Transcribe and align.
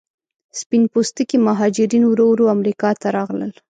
سپین 0.59 0.83
پوستکي 0.93 1.37
مهاجرین 1.47 2.03
ورو 2.07 2.25
ورو 2.31 2.45
امریکا 2.55 2.89
ته 3.01 3.07
راغلل. 3.17 3.51